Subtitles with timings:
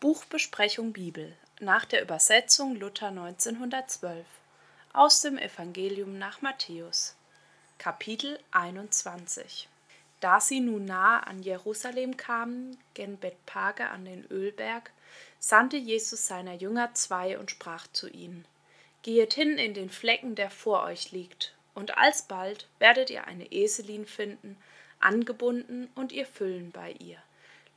[0.00, 4.24] Buchbesprechung Bibel nach der Übersetzung Luther 1912
[4.94, 7.16] aus dem Evangelium nach Matthäus
[7.76, 9.68] Kapitel 21
[10.20, 14.90] Da sie nun nahe an Jerusalem kamen, gen Bethphage an den Ölberg,
[15.38, 18.46] sandte Jesus seiner Jünger zwei und sprach zu ihnen:
[19.02, 24.06] Gehet hin in den Flecken, der vor euch liegt, und alsbald werdet ihr eine Eselin
[24.06, 24.56] finden,
[24.98, 27.18] angebunden und ihr Füllen bei ihr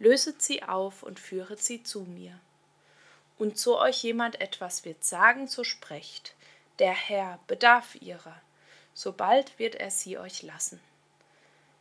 [0.03, 2.37] löset sie auf und führet sie zu mir.
[3.37, 6.35] Und so euch jemand etwas wird sagen, so sprecht,
[6.79, 8.41] der Herr bedarf ihrer,
[8.93, 10.81] sobald wird er sie euch lassen.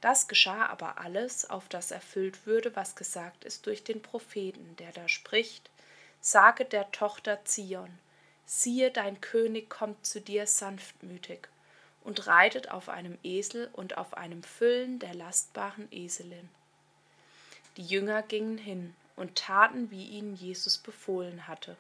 [0.01, 4.93] Das geschah aber alles, auf das erfüllt würde, was gesagt ist durch den Propheten, der
[4.93, 5.69] da spricht,
[6.21, 7.99] sage der Tochter Zion,
[8.47, 11.49] siehe, dein König kommt zu dir sanftmütig
[12.05, 16.49] und reitet auf einem Esel und auf einem Füllen der lastbaren Eselin.
[17.77, 21.77] Die Jünger gingen hin und taten, wie ihnen Jesus befohlen hatte,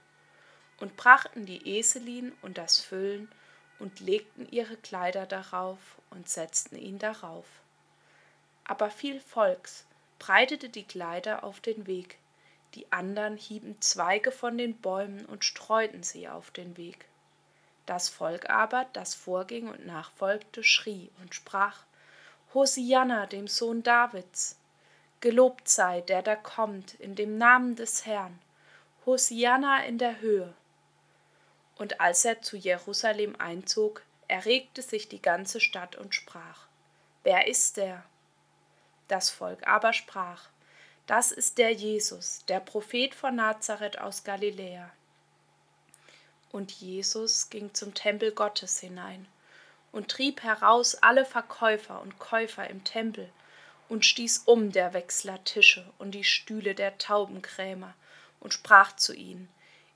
[0.81, 3.31] und brachten die Eselin und das Füllen
[3.79, 5.79] und legten ihre Kleider darauf
[6.11, 7.47] und setzten ihn darauf.
[8.65, 9.85] Aber viel Volks
[10.19, 12.19] breitete die Kleider auf den Weg,
[12.75, 17.07] die andern hieben Zweige von den Bäumen und streuten sie auf den Weg.
[17.87, 21.83] Das Volk aber, das vorging und nachfolgte, schrie und sprach
[22.55, 24.57] Hosianna dem Sohn Davids,
[25.23, 28.41] Gelobt sei, der da kommt, in dem Namen des Herrn.
[29.07, 30.53] Hosianna in der Höhe.
[31.77, 36.67] Und als er zu Jerusalem einzog, erregte sich die ganze Stadt und sprach:
[37.23, 38.03] Wer ist der?
[39.07, 40.49] Das Volk aber sprach:
[41.07, 44.91] Das ist der Jesus, der Prophet von Nazareth aus Galiläa.
[46.51, 49.29] Und Jesus ging zum Tempel Gottes hinein
[49.93, 53.31] und trieb heraus alle Verkäufer und Käufer im Tempel
[53.93, 57.93] und stieß um der Wechsler Tische und die Stühle der Taubenkrämer
[58.41, 59.51] und sprach zu ihnen,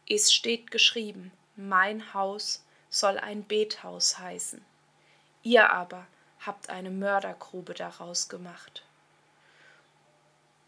[0.07, 4.63] es steht geschrieben, mein Haus soll ein Bethaus heißen.
[5.43, 6.07] Ihr aber
[6.41, 8.85] habt eine Mördergrube daraus gemacht.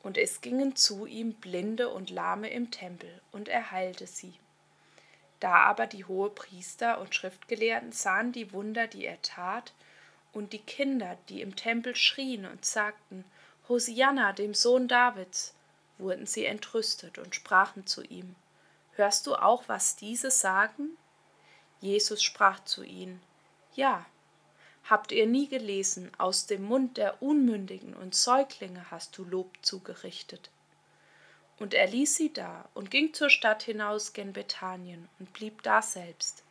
[0.03, 4.33] Und es gingen zu ihm Blinde und Lahme im Tempel, und er heilte sie.
[5.39, 9.75] Da aber die Hohepriester und Schriftgelehrten sahen die Wunder, die er tat,
[10.39, 13.25] und die Kinder, die im Tempel schrien und sagten,
[13.69, 15.53] Hosianna, dem Sohn Davids,
[15.99, 18.37] wurden sie entrüstet und sprachen zu ihm,
[18.93, 20.97] Hörst du auch, was diese sagen?
[21.81, 23.21] Jesus sprach zu ihnen,
[23.75, 24.07] Ja,
[24.89, 30.51] habt ihr nie gelesen, aus dem Mund der Unmündigen und Säuglinge hast du Lob zugerichtet.
[31.59, 36.45] Und er ließ sie da und ging zur Stadt hinaus gen Bethanien und blieb daselbst.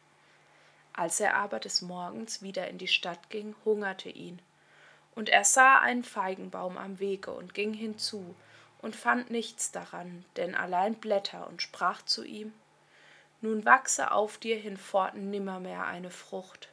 [0.97, 4.41] Als er aber des Morgens wieder in die Stadt ging, hungerte ihn.
[5.13, 8.35] Und er sah einen Feigenbaum am Wege und ging hinzu
[8.81, 12.52] und fand nichts daran, denn allein Blätter und sprach zu ihm,
[13.41, 16.69] Nun wachse auf dir hinforten nimmermehr eine Frucht.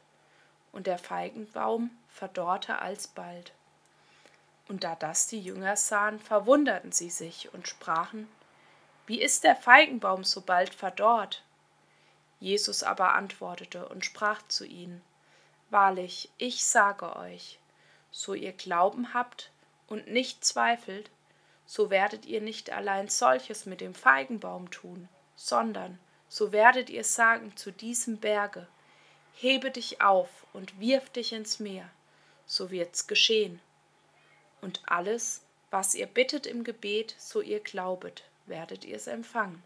[0.71, 3.53] Und der Feigenbaum verdorrte alsbald.
[4.67, 8.27] Und da das die Jünger sahen, verwunderten sie sich und sprachen,
[9.05, 11.43] Wie ist der Feigenbaum so bald verdorrt?
[12.45, 15.01] Jesus aber antwortete und sprach zu ihnen,
[15.71, 17.57] Wahrlich, ich sage euch,
[18.11, 19.49] so ihr Glauben habt
[19.87, 21.09] und nicht zweifelt,
[21.65, 25.97] so werdet ihr nicht allein solches mit dem Feigenbaum tun, sondern
[26.29, 28.67] so werdet ihr sagen zu diesem Berge,
[29.33, 31.89] hebe dich auf und wirf dich ins Meer,
[32.45, 33.59] so wird's geschehen.
[34.61, 35.41] Und alles,
[35.71, 39.63] was ihr bittet im Gebet, so ihr glaubet, werdet ihr's empfangen.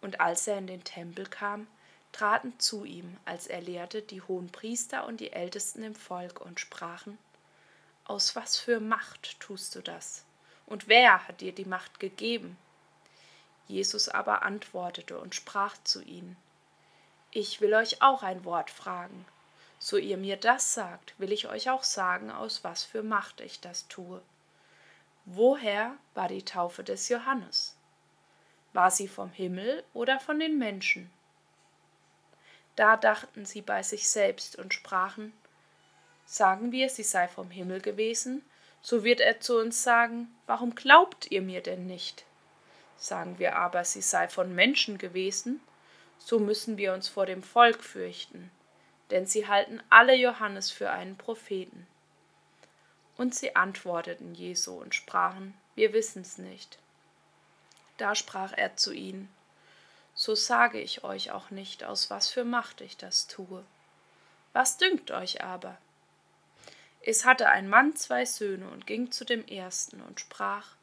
[0.00, 1.66] Und als er in den Tempel kam,
[2.12, 6.60] traten zu ihm, als er lehrte, die hohen Priester und die Ältesten im Volk und
[6.60, 7.18] sprachen,
[8.04, 10.24] Aus was für Macht tust du das?
[10.66, 12.56] Und wer hat dir die Macht gegeben?
[13.66, 16.36] Jesus aber antwortete und sprach zu ihnen,
[17.30, 19.24] Ich will euch auch ein Wort fragen.
[19.78, 23.60] So ihr mir das sagt, will ich euch auch sagen, aus was für Macht ich
[23.60, 24.20] das tue.
[25.24, 27.76] Woher war die Taufe des Johannes?
[28.72, 31.10] War sie vom Himmel oder von den Menschen?
[32.76, 35.32] Da dachten sie bei sich selbst und sprachen,
[36.24, 38.42] Sagen wir, sie sei vom Himmel gewesen,
[38.82, 42.24] so wird er zu uns sagen, Warum glaubt ihr mir denn nicht?
[42.96, 45.60] Sagen wir aber, sie sei von Menschen gewesen,
[46.18, 48.50] so müssen wir uns vor dem Volk fürchten,
[49.10, 51.86] denn sie halten alle Johannes für einen Propheten.
[53.16, 56.78] Und sie antworteten Jesu und sprachen, Wir wissen's nicht.
[58.00, 59.28] Da sprach er zu ihnen,
[60.14, 63.62] so sage ich euch auch nicht, aus was für Macht ich das tue.
[64.54, 65.76] Was dünkt euch aber?
[67.02, 70.76] Es hatte ein Mann zwei Söhne und ging zu dem ersten und sprach,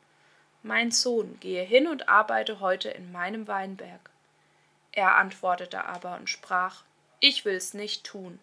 [0.62, 4.12] mein Sohn, gehe hin und arbeite heute in meinem Weinberg.
[4.92, 6.84] Er antwortete aber und sprach,
[7.20, 8.40] Ich will's nicht tun.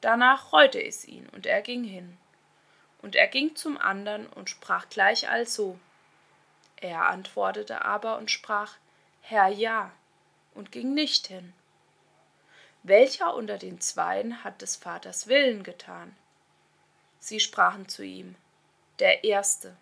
[0.00, 2.18] Danach reute es ihn, und er ging hin.
[3.00, 5.78] Und er ging zum andern und sprach gleich also.
[6.76, 8.74] Er antwortete aber und sprach,
[9.20, 9.92] Herr ja,
[10.54, 11.52] und ging nicht hin.
[12.82, 16.16] Welcher unter den Zweien hat des Vaters Willen getan?
[17.18, 18.36] Sie sprachen zu ihm,
[19.00, 19.76] der Erste.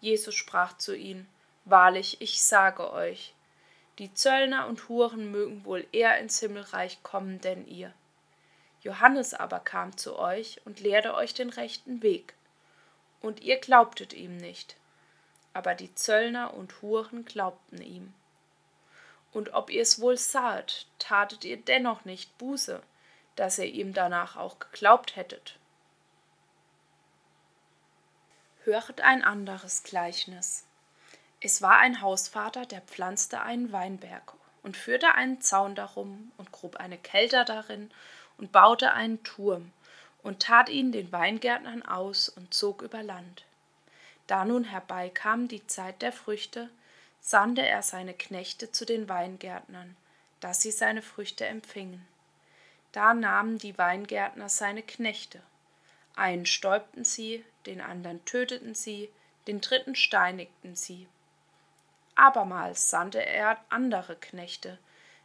[0.00, 1.28] Jesus sprach zu ihnen,
[1.66, 3.34] Wahrlich, ich sage euch,
[3.98, 7.92] die Zöllner und Huren mögen wohl eher ins Himmelreich kommen denn ihr.
[8.80, 12.32] Johannes aber kam zu euch und lehrte euch den rechten Weg.
[13.20, 14.77] Und ihr glaubtet ihm nicht,
[15.58, 18.14] aber die Zöllner und Huren glaubten ihm.
[19.32, 22.80] Und ob ihr es wohl sahet, tatet ihr dennoch nicht Buße,
[23.34, 25.58] dass ihr ihm danach auch geglaubt hättet.
[28.62, 30.64] Höret ein anderes Gleichnis.
[31.40, 36.76] Es war ein Hausvater, der pflanzte einen Weinberg und führte einen Zaun darum und grub
[36.76, 37.90] eine Kelter darin
[38.36, 39.72] und baute einen Turm
[40.22, 43.47] und tat ihn den Weingärtnern aus und zog über Land.
[44.28, 46.68] Da nun herbeikam die Zeit der Früchte,
[47.18, 49.96] sandte er seine Knechte zu den Weingärtnern,
[50.40, 52.06] dass sie seine Früchte empfingen.
[52.92, 55.42] Da nahmen die Weingärtner seine Knechte.
[56.14, 59.10] Einen stäubten sie, den anderen töteten sie,
[59.46, 61.08] den dritten steinigten sie.
[62.14, 64.78] Abermals sandte er andere Knechte,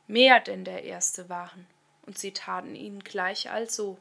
[0.08, 1.68] mehr denn der erste waren,
[2.06, 3.98] und sie taten ihnen gleich also.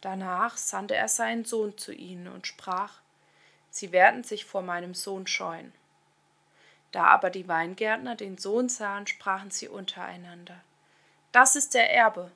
[0.00, 3.02] Danach sandte er seinen Sohn zu ihnen und sprach,
[3.72, 5.72] Sie werden sich vor meinem Sohn scheuen.
[6.92, 10.60] Da aber die Weingärtner den Sohn sahen, sprachen sie untereinander,
[11.32, 12.30] Das ist der Erbe,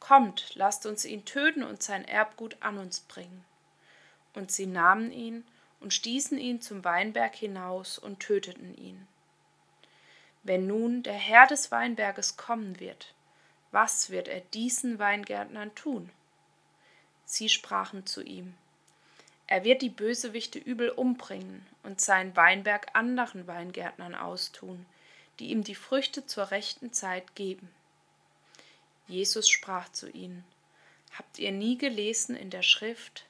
[0.00, 3.44] kommt, lasst uns ihn töten und sein Erbgut an uns bringen.
[4.34, 5.44] Und sie nahmen ihn
[5.78, 9.06] und stießen ihn zum Weinberg hinaus und töteten ihn.
[10.42, 13.14] Wenn nun der Herr des Weinberges kommen wird,
[13.70, 16.10] was wird er diesen Weingärtnern tun?
[17.24, 18.56] Sie sprachen zu ihm,
[19.50, 24.86] er wird die Bösewichte übel umbringen und seinen Weinberg anderen Weingärtnern austun,
[25.40, 27.68] die ihm die Früchte zur rechten Zeit geben.
[29.08, 30.44] Jesus sprach zu ihnen,
[31.18, 33.26] Habt ihr nie gelesen in der Schrift,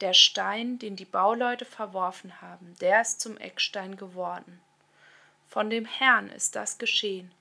[0.00, 4.60] der Stein, den die Bauleute verworfen haben, der ist zum Eckstein geworden.
[5.48, 7.32] Von dem Herrn ist das geschehen,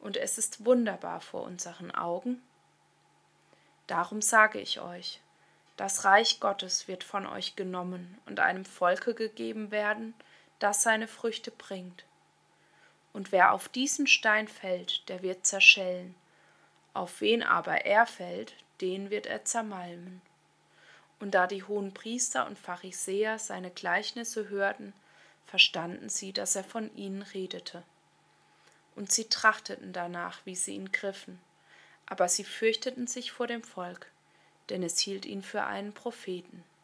[0.00, 2.42] und es ist wunderbar vor unseren Augen.
[3.86, 5.22] Darum sage ich euch,
[5.80, 10.12] das Reich Gottes wird von euch genommen und einem Volke gegeben werden,
[10.58, 12.04] das seine Früchte bringt.
[13.14, 16.14] Und wer auf diesen Stein fällt, der wird zerschellen,
[16.92, 20.20] auf wen aber er fällt, den wird er zermalmen.
[21.18, 24.92] Und da die hohen Priester und Pharisäer seine Gleichnisse hörten,
[25.46, 27.84] verstanden sie, dass er von ihnen redete.
[28.96, 31.40] Und sie trachteten danach, wie sie ihn griffen,
[32.04, 34.10] aber sie fürchteten sich vor dem Volk,
[34.70, 36.64] denn es hielt ihn für einen Propheten.